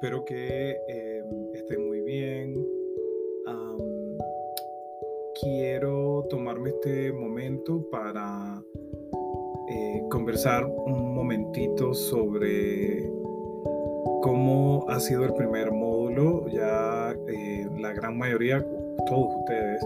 [0.00, 1.24] espero que eh,
[1.54, 2.54] estén muy bien.
[5.40, 8.62] quiero tomarme este momento para
[9.68, 13.10] eh, conversar un momentito sobre
[14.22, 16.46] cómo ha sido el primer módulo.
[16.48, 18.64] Ya eh, la gran mayoría,
[19.06, 19.84] todos ustedes,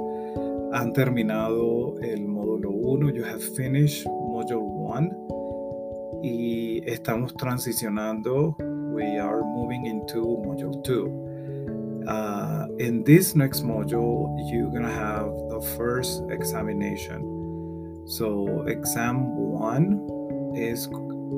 [0.73, 3.11] han terminado el módulo 1.
[3.15, 8.57] You have finished module 1 y estamos transicionando
[8.93, 12.05] we are moving into module two.
[12.07, 18.03] Uh, in this next module, you're gonna have the first examination.
[18.07, 20.87] So, exam one is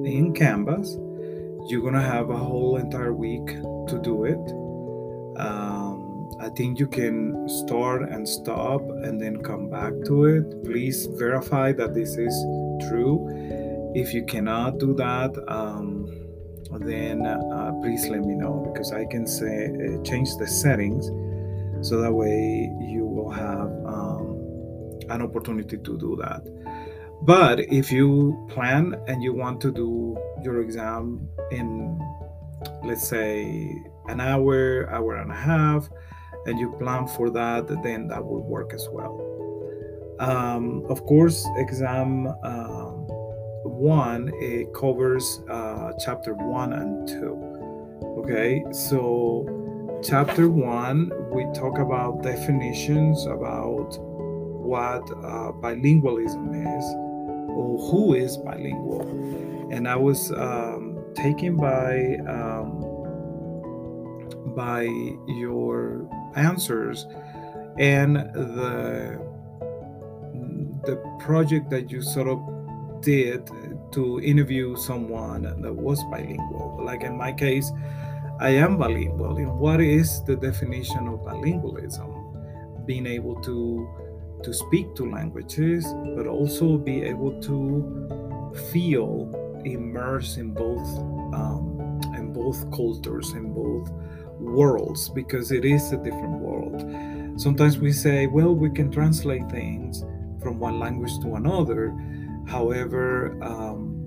[0.05, 0.97] in Canvas.
[1.69, 4.45] You're gonna have a whole entire week to do it.
[5.39, 10.65] Um, I think you can start and stop and then come back to it.
[10.65, 12.35] Please verify that this is
[12.89, 13.29] true.
[13.95, 16.04] If you cannot do that, um,
[16.81, 21.07] then uh, please let me know because I can say uh, change the settings
[21.87, 24.41] so that way you will have um,
[25.11, 26.43] an opportunity to do that.
[27.23, 31.99] But if you plan and you want to do your exam in,
[32.85, 33.75] let's say,
[34.09, 35.89] an hour, hour and a half,
[36.47, 39.21] and you plan for that, then that will work as well.
[40.21, 42.29] Um, of course, exam.
[42.43, 42.84] Um,
[43.85, 47.55] 1 it covers uh, chapter 1 and 2
[48.21, 48.65] okay?
[48.73, 56.45] So chapter 1 we talk about definitions about what uh, bilingualism
[56.79, 56.85] is
[57.59, 59.03] or who is bilingual.
[59.71, 62.81] And i was um, taken by um,
[64.57, 64.85] by
[65.27, 67.07] your answers
[67.79, 69.21] and the
[70.87, 72.39] the project that you sort of
[73.05, 73.51] did
[73.95, 76.81] to interview someone that was bilingual.
[76.85, 77.71] Like in my case,
[78.41, 79.37] I am bilingual.
[79.37, 82.87] And what is the definition of bilingualism?
[82.87, 83.89] Being able to
[84.43, 89.33] to speak two languages, but also be able to feel
[89.65, 90.87] immersed in both
[91.33, 93.91] um, in both cultures, in both
[94.39, 97.41] worlds, because it is a different world.
[97.41, 100.05] Sometimes we say, well, we can translate things
[100.41, 101.89] from one language to another,
[102.49, 104.01] However, um,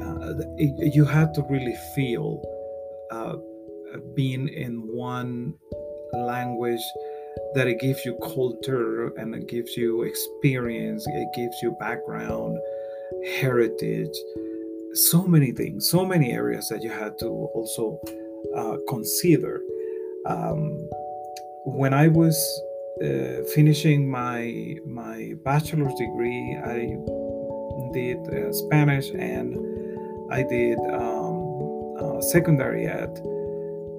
[0.00, 2.42] uh, you have to really feel
[3.10, 3.36] uh,
[4.14, 5.54] being in one
[6.12, 6.82] language
[7.54, 12.58] that it gives you culture and it gives you experience, it gives you background,
[13.40, 14.16] heritage,
[14.94, 18.00] so many things, so many areas that you had to also
[18.56, 19.60] uh, consider.
[20.26, 20.88] Um,
[21.66, 22.36] when I was
[23.02, 26.96] uh, finishing my my bachelor's degree, I
[27.96, 29.56] did uh, Spanish and
[30.30, 31.36] I did um,
[31.98, 33.12] uh, secondary ed.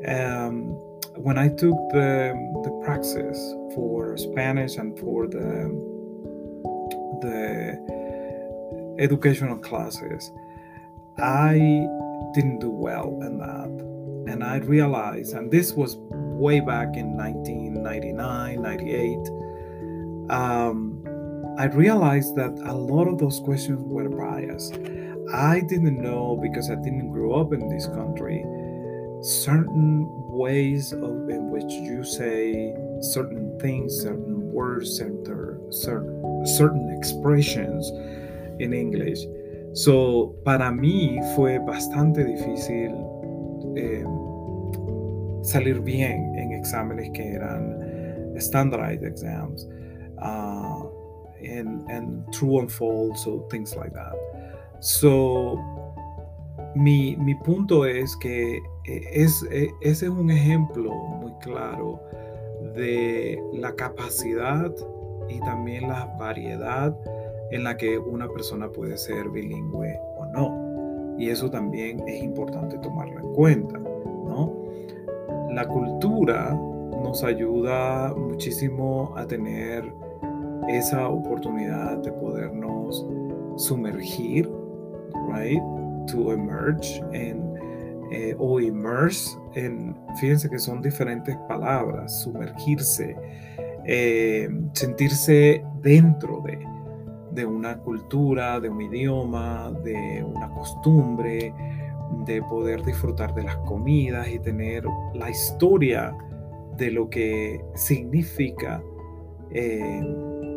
[0.07, 0.75] Um,
[1.15, 3.37] when I took the, the praxis
[3.73, 5.47] for Spanish and for the
[7.21, 7.35] the
[8.99, 10.31] educational classes,
[11.17, 11.53] I
[12.35, 14.31] didn't do well in that.
[14.31, 15.97] And I realized, and this was
[16.45, 20.29] way back in 1999, 98.
[20.29, 20.86] Um,
[21.57, 24.75] I realized that a lot of those questions were biased.
[25.33, 28.45] I didn't know because I didn't grow up in this country
[29.21, 37.89] certain ways of in which you say certain things, certain words, certain, certain, certain expressions
[38.59, 39.19] in English.
[39.73, 42.93] So, para mí fue bastante difícil
[43.75, 44.05] eh,
[45.43, 49.67] salir bien en exámenes que eran standardized exams.
[50.21, 50.86] Uh,
[51.43, 54.15] and and true and false so things like that
[54.79, 55.57] so
[56.75, 61.99] mi, mi punto es que eh, es, eh, ese es un ejemplo muy claro
[62.75, 64.71] de la capacidad
[65.29, 66.95] y también la variedad
[67.51, 71.17] en la que una persona puede ser bilingüe o no.
[71.17, 74.53] Y eso también es importante tomarlo en cuenta, ¿no?
[75.51, 79.91] La cultura nos ayuda muchísimo a tener
[80.67, 83.05] esa oportunidad de podernos
[83.57, 84.49] sumergir,
[85.33, 85.61] right?
[86.11, 87.41] To emerge en,
[88.11, 93.15] eh, o immerse en, fíjense que son diferentes palabras, sumergirse,
[93.85, 96.59] eh, sentirse dentro de,
[97.31, 101.53] de una cultura, de un idioma, de una costumbre,
[102.25, 106.15] de poder disfrutar de las comidas y tener la historia
[106.77, 108.81] de lo que significa
[109.51, 110.01] eh,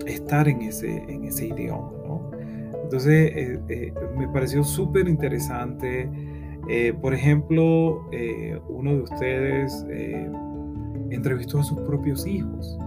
[0.07, 1.93] estar en ese, en ese idioma.
[2.07, 2.31] ¿no?
[2.83, 6.09] Entonces, eh, eh, me pareció súper interesante
[6.69, 8.07] Eh, por ejemplo,
[8.69, 9.85] uno de ustedes
[11.11, 12.79] entrevistó a sus propios hijos.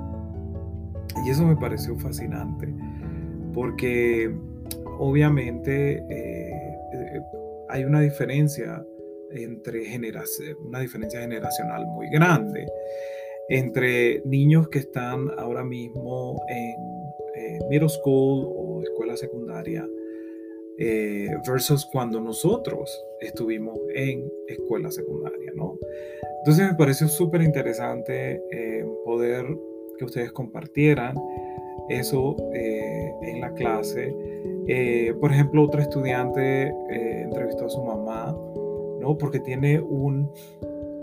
[1.25, 2.71] Y eso me pareció fascinante,
[3.51, 4.31] porque
[5.00, 6.06] obviamente
[7.68, 8.86] hay una diferencia
[9.31, 12.68] entre generaciones, una diferencia generacional muy grande
[13.50, 17.03] entre niños que están ahora mismo en
[17.35, 19.88] eh, middle school o escuela secundaria
[20.77, 22.89] eh, versus cuando nosotros
[23.21, 25.77] estuvimos en escuela secundaria, ¿no?
[26.39, 29.45] Entonces me pareció súper interesante eh, poder
[29.97, 31.15] que ustedes compartieran
[31.89, 34.15] eso en la clase.
[35.19, 38.35] por ejemplo, otra estudiante entrevistó a su mamá,
[39.00, 39.18] ¿no?
[39.18, 40.31] Porque tiene un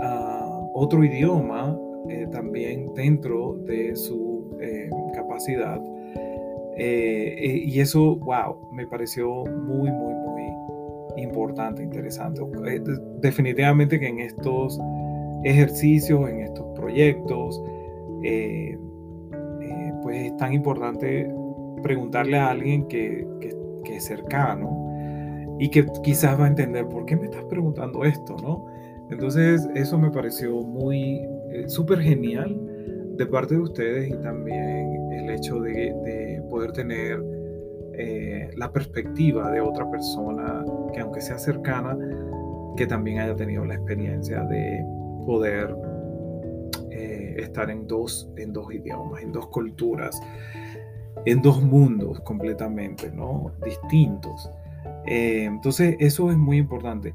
[0.00, 1.78] ah, otro idioma
[2.08, 5.80] eh, también dentro de su eh, capacidad.
[6.76, 12.40] Eh, y eso, wow, me pareció muy, muy, muy importante, interesante.
[13.20, 14.78] definitivamente que en estos
[15.44, 17.60] ejercicios, en estos proyectos,
[20.02, 21.30] pues es tan importante
[21.82, 27.06] preguntarle a alguien que, que, que, es cercano y que quizás va a entender por
[27.06, 28.66] qué me estás preguntando esto, ¿no?
[29.10, 31.20] Entonces eso me pareció muy,
[31.50, 32.58] eh, súper genial
[33.16, 37.22] de parte de ustedes y también el hecho de, poder tener
[37.94, 41.96] eh, la perspectiva de otra persona que aunque sea cercana,
[42.76, 44.84] que también haya tenido la experiencia de
[45.26, 45.76] poder
[46.90, 50.20] eh, estar en dos, en dos idiomas, en dos culturas,
[51.24, 53.52] en dos mundos completamente, ¿no?
[53.64, 54.50] Distintos.
[55.06, 57.14] entonces, eso es muy importante.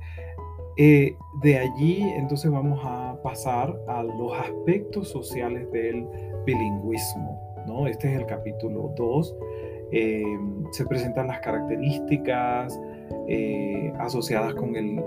[0.78, 6.06] Eh, de allí entonces vamos a pasar a los aspectos sociales del
[6.46, 7.45] bilingüismo.
[7.88, 9.36] Este es el capítulo 2.
[9.92, 10.24] Eh,
[10.72, 12.80] se presentan las características
[13.28, 15.00] eh, asociadas con el,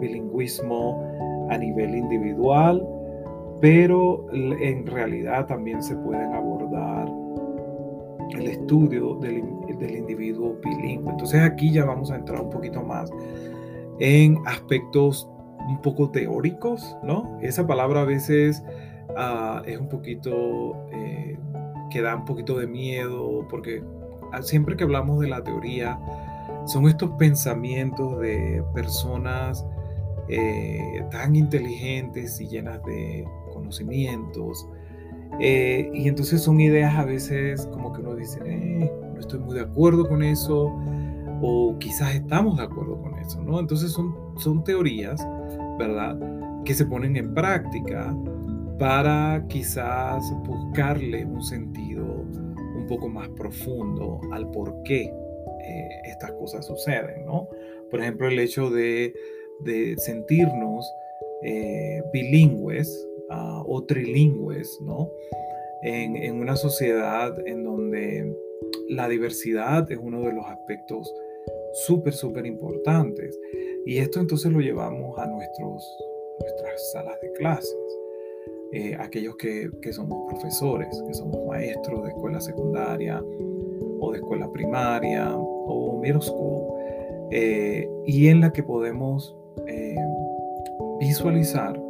[0.00, 1.02] bilingüismo
[1.50, 2.86] a nivel individual,
[3.60, 7.10] pero en realidad también se pueden abordar
[8.36, 9.42] el estudio del,
[9.78, 11.10] del individuo bilingüe.
[11.12, 13.10] Entonces aquí ya vamos a entrar un poquito más
[13.98, 15.28] en aspectos
[15.68, 17.38] un poco teóricos, ¿no?
[17.40, 18.62] Esa palabra a veces
[19.16, 21.38] ah, es un poquito, eh,
[21.90, 23.82] que da un poquito de miedo, porque
[24.42, 25.98] siempre que hablamos de la teoría,
[26.66, 29.64] son estos pensamientos de personas
[30.28, 34.66] eh, tan inteligentes y llenas de conocimientos.
[35.40, 39.62] Eh, y entonces son ideas a veces como que uno dice, no estoy muy de
[39.62, 40.72] acuerdo con eso,
[41.42, 43.58] o quizás estamos de acuerdo con eso, ¿no?
[43.58, 45.26] Entonces son, son teorías,
[45.78, 46.18] ¿verdad?
[46.64, 48.16] Que se ponen en práctica
[48.78, 56.66] para quizás buscarle un sentido un poco más profundo al por qué eh, estas cosas
[56.66, 57.48] suceden, ¿no?
[57.90, 59.14] Por ejemplo, el hecho de,
[59.60, 60.92] de sentirnos
[61.42, 65.10] eh, bilingües ah, o trilingües, ¿no?
[65.82, 68.34] En, en, una sociedad en donde
[68.88, 71.12] la diversidad es uno de los aspectos
[71.86, 73.38] súper, súper importantes.
[73.86, 75.96] Y esto entonces lo llevamos a nuestros,
[76.40, 78.03] nuestras salas de clases.
[78.76, 83.22] Eh, aquellos que, que, somos profesores, que somos maestros de escuela secundaria
[84.00, 86.74] o de escuela primaria o middle school,
[87.30, 89.36] eh, y en la que podemos
[89.68, 89.94] eh,
[90.98, 91.80] visualizar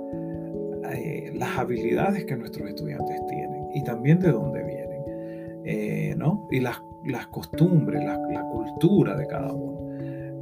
[1.35, 6.47] las habilidades que nuestros estudiantes tienen y también de dónde vienen, ¿no?
[6.53, 9.75] Y las, las costumbres, la, la cultura de cada uno.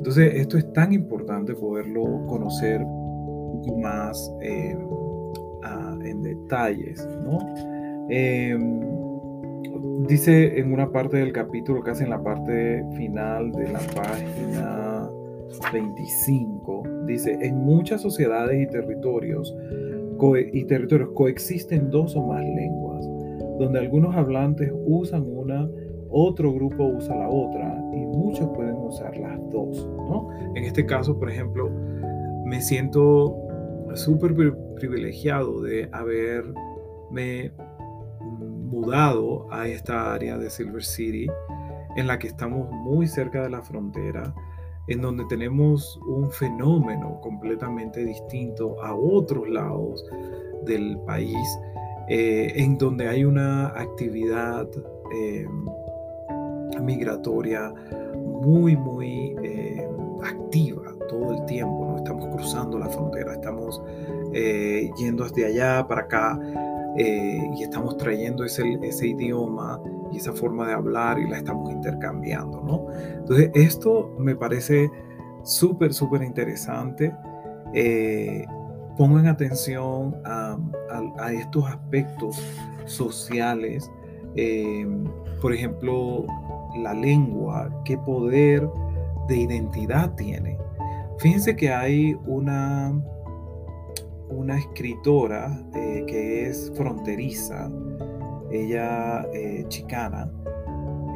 [0.03, 4.77] Entonces, esto es tan importante poderlo conocer un poco más eh,
[6.05, 7.39] en detalles, ¿no?
[8.09, 8.81] Em,
[10.07, 15.11] dice en una parte del capítulo, casi en la parte final de la página
[15.73, 19.55] 25, dice, en muchas sociedades y territorios,
[20.53, 23.05] y territorios coexisten dos o más lenguas,
[23.59, 25.69] donde algunos hablantes usan una
[26.13, 30.29] otro grupo usa la otra y muchos pueden usar las dos, ¿no?
[30.55, 31.71] En este caso, por ejemplo,
[32.45, 33.35] me siento
[33.95, 34.35] súper
[34.77, 37.53] privilegiado de haberme
[38.21, 41.27] mudado a esta área de Silver City,
[41.97, 44.35] en la que estamos muy cerca de la frontera,
[44.89, 50.05] en donde tenemos un fenómeno completamente distinto a otros lados
[50.65, 51.59] del país,
[52.09, 54.69] eh, en donde hay una actividad
[55.15, 55.47] eh,
[56.81, 57.73] migratoria
[58.17, 59.87] muy, muy eh,
[60.25, 61.97] activa todo el tiempo, ¿no?
[61.99, 63.83] Estamos cruzando la frontera, estamos
[64.33, 66.39] eh, yendo hacia allá, para acá,
[66.97, 69.81] eh, y estamos trayendo ese, ese idioma
[70.13, 72.87] y esa forma de hablar y la estamos intercambiando, ¿no?
[73.19, 74.91] Entonces, esto me parece
[75.43, 77.13] súper, súper interesante
[77.75, 78.45] eh,
[78.97, 80.59] pongan atención a,
[81.33, 82.37] estos aspectos
[82.85, 83.91] sociales,
[84.37, 84.87] eh,
[85.41, 86.27] por ejemplo,
[86.77, 88.69] la lengua, qué poder
[89.29, 90.59] de identidad tiene.
[91.23, 93.01] Fíjense que hay una,
[94.29, 97.71] una escritora eh, que es fronteriza,
[98.51, 100.29] ella eh, chicana,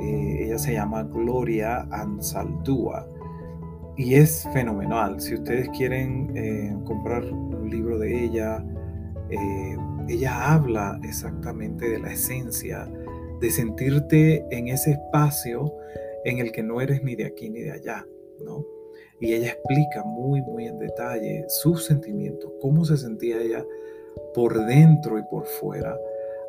[0.01, 3.09] eh, ella se llama Gloria Ansaldúa
[3.97, 5.21] y es fenomenal.
[5.21, 8.65] Si ustedes quieren comprar un libro de ella,
[10.09, 12.89] ella habla exactamente de la esencia
[13.41, 15.75] de sentirte en ese espacio
[16.25, 18.07] en el que no eres ni de aquí ni de allá,
[18.45, 18.76] ¿no?
[19.21, 23.65] Y ella explica muy, muy en detalle sus sentimientos, cómo se sentía ella
[24.35, 25.97] por dentro y por fuera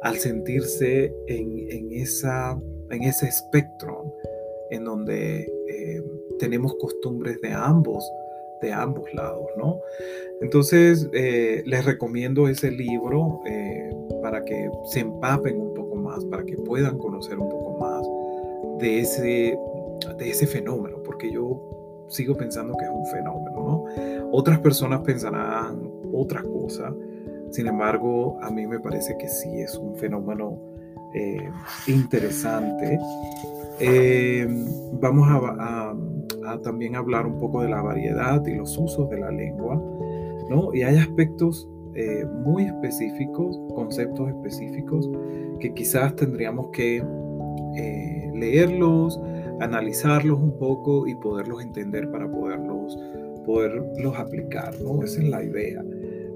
[0.01, 2.59] al sentirse en, esa,
[2.89, 4.13] en ese espectro
[4.69, 6.03] en donde eh,
[6.39, 8.11] tenemos costumbres de ambos,
[8.61, 9.79] de ambos lados, ¿no?
[10.41, 13.89] Entonces, eh, les recomiendo ese libro eh,
[14.21, 18.07] para que se empapen un poco más, para que puedan conocer un poco más
[18.79, 19.57] de ese,
[20.17, 24.29] de ese fenómeno, porque yo sigo pensando que es un fenómeno, ¿no?
[24.31, 26.93] Otras personas pensarán otra cosa,
[27.51, 30.59] sin embargo, a mí me parece que sí es un fenómeno
[31.13, 31.49] eh,
[31.87, 32.99] interesante.
[33.79, 34.47] Eh,
[34.93, 35.95] vamos a,
[36.63, 39.75] también hablar un poco de la variedad y los usos de la lengua,
[40.49, 40.73] ¿no?
[40.73, 45.09] Y hay aspectos eh, muy específicos, conceptos específicos,
[45.59, 47.03] que quizás tendríamos que
[48.33, 49.19] leerlos,
[49.59, 52.97] analizarlos un poco y poderlos entender para poderlos,
[53.45, 55.03] poderlos aplicar, ¿no?
[55.03, 55.83] Esa es la idea.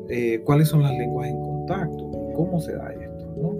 [0.10, 2.12] Eh, ¿Cuáles son las lenguas en contacto?
[2.36, 3.34] ¿Cómo se da esto?
[3.38, 3.56] ¿no?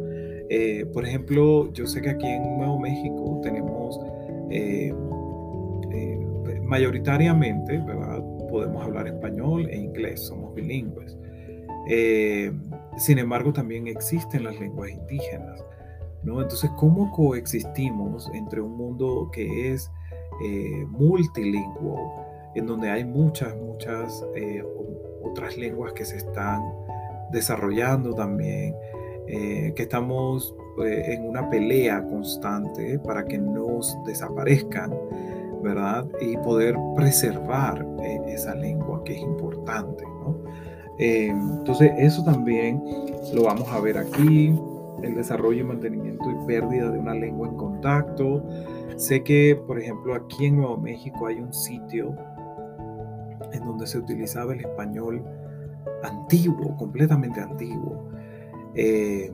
[0.50, 4.00] Eh, por ejemplo, yo sé que aquí en Nuevo México tenemos
[4.50, 4.94] eh,
[6.64, 8.22] mayoritariamente, ¿verdad?
[8.50, 11.18] Podemos hablar español e inglés, somos bilingües.
[12.98, 15.64] sin embargo, también existen las lenguas indígenas.
[16.24, 16.42] ¿No?
[16.42, 19.92] Entonces, ¿cómo coexistimos entre un mundo que es
[20.44, 22.00] eh, multilingüe,
[22.56, 24.64] en donde hay muchas, muchas eh,
[25.24, 26.62] otras lenguas que se están
[27.32, 28.76] desarrollando también,
[29.28, 34.92] eh, que estamos en una pelea constante para que no desaparezcan,
[35.62, 36.08] ¿verdad?
[36.22, 37.86] Y poder preservar
[38.28, 40.42] esa lengua que es importante, ¿no?
[40.98, 42.84] entonces, eso también
[43.34, 44.54] lo vamos a ver aquí
[45.02, 48.44] el desarrollo mantenimiento y pérdida de una lengua en contacto.
[48.98, 52.16] Sé que, por ejemplo, aquí en Nuevo México hay un sitio
[53.52, 55.24] en donde se utilizaba el español
[56.04, 58.10] antiguo, completamente antiguo.
[58.76, 59.32] Eh,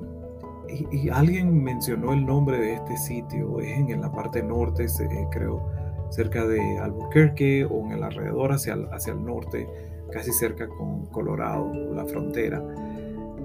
[0.92, 4.86] y, alguien mencionó el nombre de este sitio, es en, la parte norte,
[5.32, 5.66] creo,
[6.10, 9.68] cerca de Albuquerque o en el alrededor hacia hacia el norte,
[10.12, 12.62] casi cerca con Colorado, la frontera.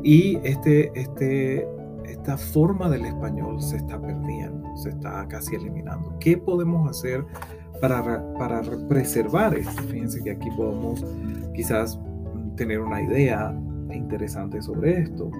[0.02, 1.68] Y este, este
[2.06, 6.16] esta forma del español se está perdiendo, se está casi eliminando.
[6.20, 7.24] ¿Qué podemos hacer
[7.80, 9.82] para, para preservar esto?
[9.84, 11.04] Fíjense que aquí podemos
[11.54, 11.98] quizás
[12.56, 13.54] tener una idea
[13.92, 15.30] interesante sobre esto.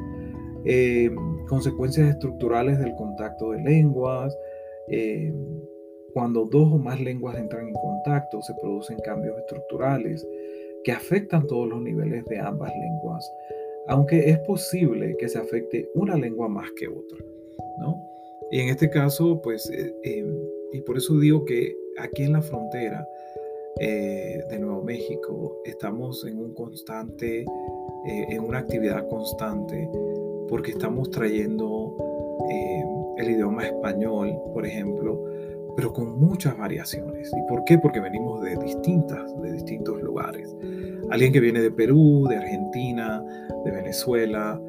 [0.64, 1.10] Eh,
[1.48, 4.36] consecuencias estructurales del contacto de lenguas.
[4.88, 5.32] Eh,
[6.14, 10.26] cuando dos o más lenguas entran en contacto, se producen cambios estructurales
[10.84, 13.30] que afectan todos los niveles de ambas lenguas
[13.88, 17.18] aunque es posible que se afecte una lengua más que otra,
[17.78, 17.96] ¿no?
[18.50, 20.36] Y en este caso, pues, eh, em,
[20.72, 23.06] y por eso digo que aquí en la frontera
[23.80, 29.88] eh, de Nuevo México estamos en un constante, eh, en una actividad constante,
[30.48, 31.96] porque estamos trayendo
[33.16, 35.24] el idioma español, por ejemplo,
[35.76, 37.30] pero con muchas variaciones.
[37.36, 37.78] ¿Y por qué?
[37.78, 40.54] Porque venimos de distintas, de distintos lugares.
[41.10, 43.22] Alguien que viene de Perú, de Argentina,
[43.64, 44.60] de Venezuela,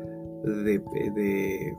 [0.43, 0.81] de,
[1.13, 1.77] de,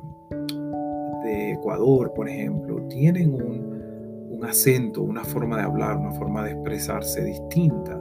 [1.52, 7.25] Ecuador, por ejemplo, tienen un, un acento, una forma de hablar, una forma de expresarse
[7.25, 7.99] distinta.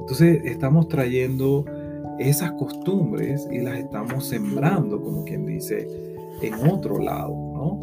[0.00, 1.64] Entonces estamos trayendo
[2.18, 5.86] esas costumbres y las estamos sembrando, como quien dice,
[6.42, 7.82] en otro lado, ¿no?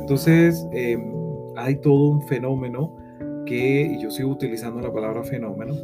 [0.00, 1.19] Entonces, em,
[1.62, 2.96] hay todo un fenómeno
[3.46, 5.74] que, y yo sigo utilizando la palabra fenómeno,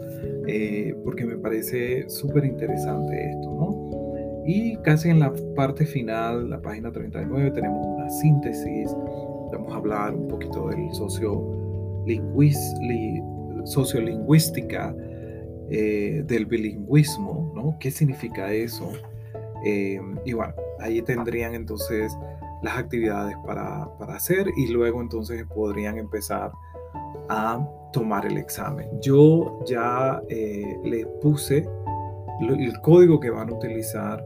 [0.47, 4.45] eh, porque me parece súper interesante esto, ¿no?
[4.47, 8.95] Y casi en la parte final, la página 39, tenemos una síntesis,
[9.53, 10.95] vamos a hablar un poquito del
[13.65, 14.95] sociolingüística,
[15.69, 17.77] eh, del bilingüismo, ¿no?
[17.81, 18.93] ¿Qué significa eso?
[19.65, 22.17] Eh, y bueno, ahí tendrían entonces
[22.63, 26.53] las actividades para, hacer y luego entonces podrían empezar
[27.29, 28.89] a tomar el examen.
[29.01, 31.69] Yo ya eh, les puse
[32.41, 34.25] el código que van a utilizar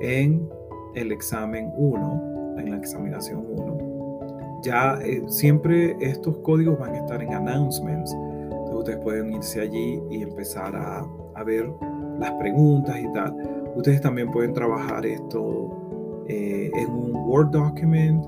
[0.00, 0.48] en
[0.94, 4.60] el examen 1, en la examinación 1.
[4.62, 8.12] Ya eh, siempre estos códigos van a estar en announcements.
[8.12, 11.70] Entonces ustedes pueden irse allí y empezar a, a ver
[12.18, 13.34] las preguntas y tal.
[13.74, 15.79] Ustedes también pueden trabajar esto
[16.30, 18.24] eh, en un Word document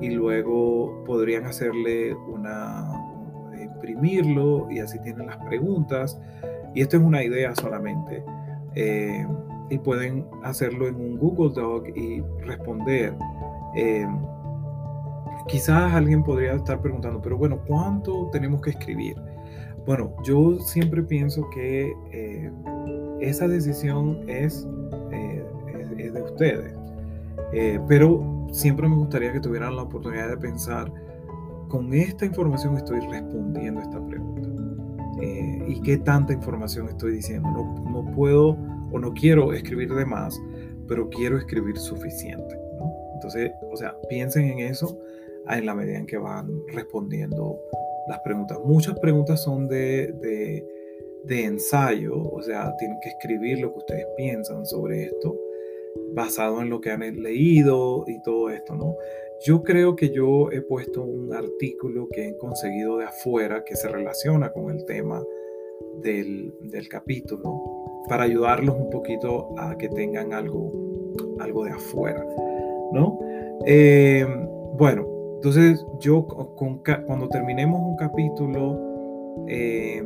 [0.00, 3.02] y luego podrían hacerle una,
[3.58, 6.20] imprimirlo y así tienen las preguntas.
[6.74, 8.22] Y esto es una idea solamente.
[8.74, 9.26] Eh,
[9.70, 13.14] y pueden hacerlo en un Google Doc y responder.
[13.74, 14.06] Eh,
[15.48, 19.16] quizás alguien podría estar preguntando, pero bueno, ¿cuánto tenemos que escribir?
[19.86, 22.50] Bueno, yo siempre pienso que eh,
[23.20, 24.68] esa decisión es,
[25.10, 26.76] es, de ustedes,
[27.88, 30.92] pero siempre me gustaría que tuvieran la oportunidad de pensar,
[31.68, 34.48] con esta información estoy respondiendo esta pregunta.
[35.66, 37.48] ¿Y qué tanta información estoy diciendo?
[37.48, 38.56] No, no puedo
[38.92, 40.40] o no quiero escribir de más,
[40.86, 42.56] pero quiero escribir suficiente.
[43.14, 44.98] Entonces, o sea, piensen en eso
[45.48, 47.58] en la medida en que van respondiendo
[48.08, 48.58] las preguntas.
[48.64, 50.12] Muchas preguntas son de,
[51.24, 55.36] de, ensayo, o sea, tienen que escribir lo que ustedes piensan sobre esto,
[56.16, 58.96] basado en lo que han leído y todo esto, ¿no?
[59.44, 63.86] Yo creo que yo he puesto un artículo que he conseguido de afuera que se
[63.86, 65.22] relaciona con el tema
[66.02, 67.60] del, del capítulo
[68.08, 70.72] para ayudarlos un poquito a que tengan algo,
[71.38, 72.24] algo de afuera,
[72.92, 73.18] ¿no?
[73.66, 74.26] Eh,
[74.78, 80.02] bueno, entonces yo cuando terminemos un capítulo, eh,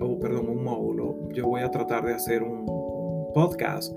[0.00, 2.64] o perdón, un módulo, yo voy a tratar de hacer un,
[3.36, 3.94] podcast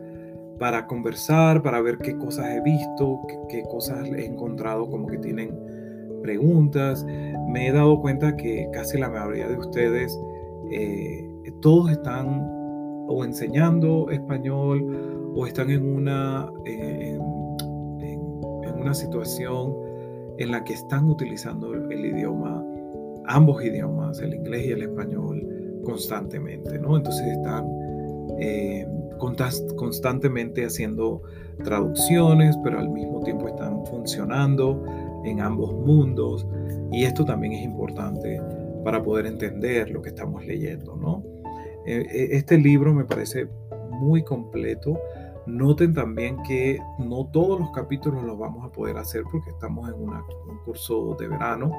[0.60, 5.58] para conversar, para ver qué cosas he visto, qué, cosas he encontrado como que tienen
[6.22, 7.06] preguntas.
[7.48, 10.20] Me he dado cuenta que casi la mayoría de ustedes,
[10.72, 11.26] eh,
[11.62, 12.46] todos están
[13.08, 17.18] o enseñando español o están en una, eh,
[18.80, 19.76] una situación
[20.38, 22.64] en la que están utilizando el, idioma,
[23.26, 25.46] ambos idiomas, el inglés y el español,
[25.84, 26.98] constantemente, ¿no?
[26.98, 27.66] Entonces están
[28.40, 28.88] eh,
[29.76, 31.22] constantemente haciendo
[31.64, 34.84] traducciones, pero al mismo tiempo están funcionando
[35.26, 36.48] en ambos mundos
[36.92, 38.42] y esto también es importante
[38.84, 41.24] para poder entender lo que estamos leyendo, ¿no?
[41.86, 43.48] Eh, eh, este libro me parece
[43.92, 45.00] muy completo.
[45.46, 49.96] Noten también que no todos los capítulos los vamos a poder hacer porque estamos en
[49.96, 50.14] un
[50.64, 51.72] curso de verano.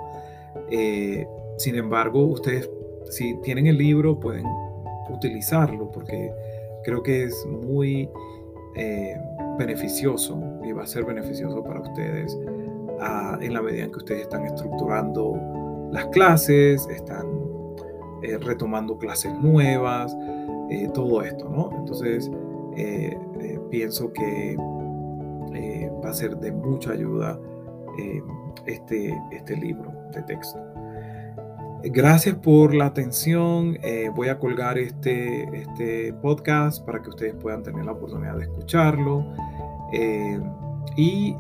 [0.71, 2.69] Eh, sin embargo, ustedes
[3.09, 4.47] si tienen el libro pueden
[5.09, 6.33] utilizarlo porque
[6.85, 8.09] creo que es muy
[9.59, 12.39] beneficioso y va a ser beneficioso para ustedes
[13.01, 15.37] ah, en la medida en que ustedes están estructurando
[15.93, 17.27] las clases, están
[18.23, 20.17] eh, retomando clases nuevas,
[20.71, 21.71] eh, todo esto, ¿no?
[21.77, 22.31] Entonces,
[22.77, 23.17] eh,
[23.71, 24.57] pienso que
[26.05, 27.39] va a ser de mucha ayuda
[28.67, 30.59] este, este libro de texto.
[31.83, 33.79] Gracias por la atención.
[34.15, 39.25] voy a colgar este, este podcast para que ustedes puedan tener la oportunidad de escucharlo.
[40.97, 41.37] y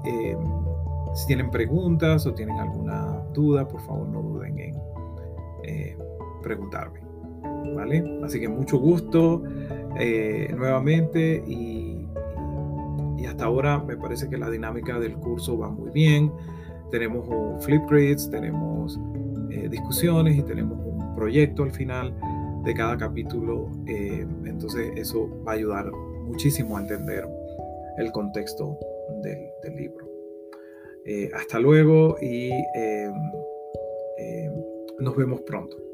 [1.14, 4.76] si tienen preguntas o tienen alguna duda, por favor no duden en
[6.42, 7.00] preguntarme.
[7.74, 8.20] ¿Vale?
[8.24, 9.42] Así que mucho gusto
[9.98, 12.06] eh, nuevamente y,
[13.16, 16.32] y, hasta ahora me parece que la dinámica del curso va muy bien.
[16.90, 18.98] Tenemos Flipgrids, tenemos
[19.50, 22.14] eh, discusiones y tenemos un proyecto al final
[22.64, 23.70] de cada capítulo.
[23.86, 27.26] Eh, entonces eso va a ayudar muchísimo a entender
[27.98, 28.78] el contexto
[29.22, 30.06] del, del libro.
[31.34, 32.50] hasta luego y
[35.00, 35.89] nos vemos pronto.